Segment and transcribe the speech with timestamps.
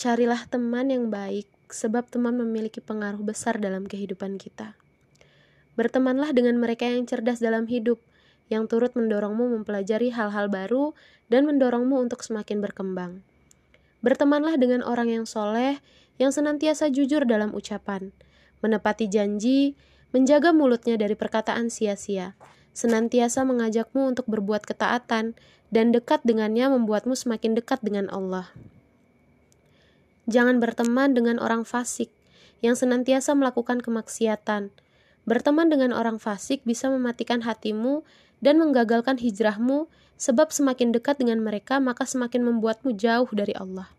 [0.00, 4.72] Carilah teman yang baik, sebab teman memiliki pengaruh besar dalam kehidupan kita.
[5.76, 8.00] Bertemanlah dengan mereka yang cerdas dalam hidup,
[8.48, 10.96] yang turut mendorongmu mempelajari hal-hal baru
[11.28, 13.20] dan mendorongmu untuk semakin berkembang.
[14.00, 15.84] Bertemanlah dengan orang yang soleh,
[16.16, 18.08] yang senantiasa jujur dalam ucapan,
[18.64, 19.76] menepati janji,
[20.16, 22.40] menjaga mulutnya dari perkataan sia-sia,
[22.72, 25.36] senantiasa mengajakmu untuk berbuat ketaatan,
[25.68, 28.48] dan dekat dengannya membuatmu semakin dekat dengan Allah.
[30.30, 32.14] Jangan berteman dengan orang fasik
[32.62, 34.70] yang senantiasa melakukan kemaksiatan.
[35.26, 38.06] Berteman dengan orang fasik bisa mematikan hatimu
[38.38, 43.90] dan menggagalkan hijrahmu, sebab semakin dekat dengan mereka, maka semakin membuatmu jauh dari Allah.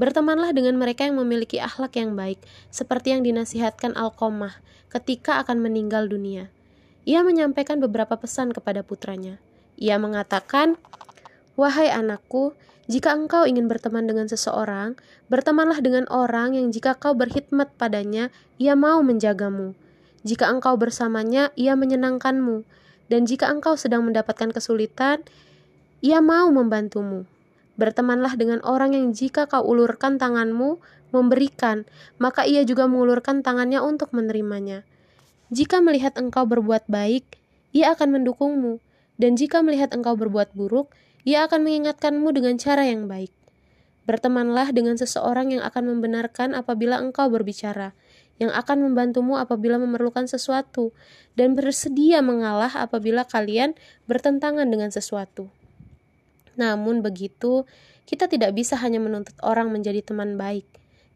[0.00, 2.42] Bertemanlah dengan mereka yang memiliki akhlak yang baik,
[2.72, 4.58] seperti yang dinasihatkan Al-Qomah
[4.90, 6.50] ketika akan meninggal dunia.
[7.06, 9.38] Ia menyampaikan beberapa pesan kepada putranya.
[9.78, 10.80] Ia mengatakan,
[11.60, 12.56] "Wahai anakku,
[12.88, 14.96] jika engkau ingin berteman dengan seseorang,
[15.28, 19.76] bertemanlah dengan orang yang jika kau berkhidmat padanya, ia mau menjagamu.
[20.24, 22.64] Jika engkau bersamanya, ia menyenangkanmu.
[23.12, 25.20] Dan jika engkau sedang mendapatkan kesulitan,
[26.00, 27.28] ia mau membantumu.
[27.76, 30.80] Bertemanlah dengan orang yang jika kau ulurkan tanganmu,
[31.12, 31.84] memberikan,
[32.16, 34.82] maka ia juga mengulurkan tangannya untuk menerimanya.
[35.52, 37.38] Jika melihat engkau berbuat baik,
[37.74, 38.78] ia akan mendukungmu.
[39.20, 40.96] Dan jika melihat engkau berbuat buruk,
[41.28, 43.28] ia akan mengingatkanmu dengan cara yang baik.
[44.08, 47.92] Bertemanlah dengan seseorang yang akan membenarkan apabila engkau berbicara,
[48.40, 50.96] yang akan membantumu apabila memerlukan sesuatu,
[51.36, 53.76] dan bersedia mengalah apabila kalian
[54.08, 55.52] bertentangan dengan sesuatu.
[56.56, 57.68] Namun begitu,
[58.08, 60.64] kita tidak bisa hanya menuntut orang menjadi teman baik.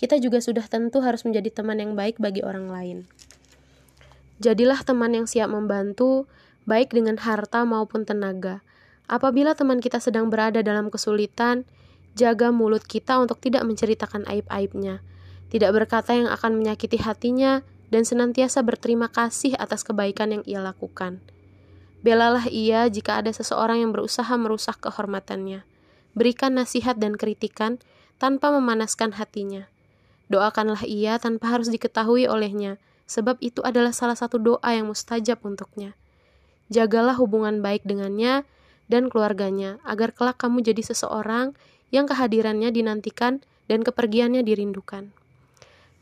[0.00, 2.98] Kita juga sudah tentu harus menjadi teman yang baik bagi orang lain.
[4.40, 6.24] Jadilah teman yang siap membantu,
[6.64, 8.60] baik dengan harta maupun tenaga
[9.10, 11.66] Apabila teman kita sedang berada dalam kesulitan,
[12.14, 15.02] jaga mulut kita untuk tidak menceritakan aib-aibnya,
[15.50, 21.18] tidak berkata yang akan menyakiti hatinya, dan senantiasa berterima kasih atas kebaikan yang ia lakukan.
[22.06, 25.66] Belalah ia jika ada seseorang yang berusaha merusak kehormatannya.
[26.14, 27.82] Berikan nasihat dan kritikan
[28.22, 29.66] tanpa memanaskan hatinya.
[30.30, 32.78] Doakanlah ia tanpa harus diketahui olehnya,
[33.10, 35.98] sebab itu adalah salah satu doa yang mustajab untuknya.
[36.70, 38.46] Jagalah hubungan baik dengannya,
[38.90, 41.54] dan keluarganya, agar kelak kamu jadi seseorang
[41.90, 45.10] yang kehadirannya dinantikan dan kepergiannya dirindukan.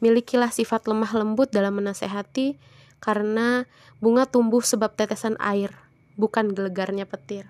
[0.04, 2.60] Milikilah sifat lemah lembut dalam menasehati,
[3.00, 3.64] karena
[3.98, 5.72] bunga tumbuh sebab tetesan air,
[6.20, 7.48] bukan gelegarnya petir.